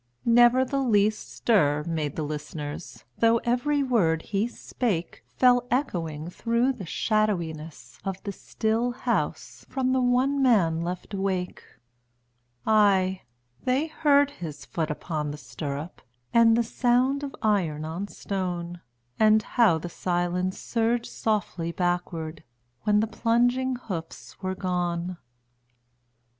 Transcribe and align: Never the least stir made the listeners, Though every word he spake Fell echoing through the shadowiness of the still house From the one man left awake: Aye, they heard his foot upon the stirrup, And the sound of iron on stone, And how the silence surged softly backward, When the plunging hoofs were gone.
Never 0.25 0.65
the 0.65 0.79
least 0.79 1.31
stir 1.31 1.83
made 1.85 2.15
the 2.15 2.23
listeners, 2.23 3.03
Though 3.19 3.37
every 3.43 3.83
word 3.83 4.23
he 4.23 4.47
spake 4.47 5.23
Fell 5.37 5.67
echoing 5.69 6.27
through 6.31 6.73
the 6.73 6.87
shadowiness 6.87 7.99
of 8.03 8.15
the 8.23 8.31
still 8.31 8.93
house 8.93 9.63
From 9.69 9.91
the 9.93 10.01
one 10.01 10.41
man 10.41 10.81
left 10.81 11.13
awake: 11.13 11.61
Aye, 12.65 13.21
they 13.63 13.85
heard 13.85 14.31
his 14.31 14.65
foot 14.65 14.89
upon 14.89 15.29
the 15.29 15.37
stirrup, 15.37 16.01
And 16.33 16.57
the 16.57 16.63
sound 16.63 17.21
of 17.21 17.35
iron 17.43 17.85
on 17.85 18.07
stone, 18.07 18.81
And 19.19 19.43
how 19.43 19.77
the 19.77 19.87
silence 19.87 20.59
surged 20.59 21.11
softly 21.11 21.71
backward, 21.71 22.43
When 22.85 23.01
the 23.01 23.05
plunging 23.05 23.75
hoofs 23.75 24.41
were 24.41 24.55
gone. 24.55 25.19